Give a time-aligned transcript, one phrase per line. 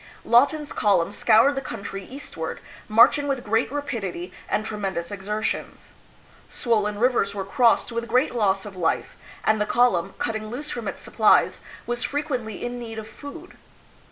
[0.25, 5.93] Lawton's column scoured the country eastward, marching with great rapidity and tremendous exertions.
[6.49, 10.87] Swollen rivers were crossed with great loss of life, and the column, cutting loose from
[10.87, 13.53] its supplies, was frequently in need of food.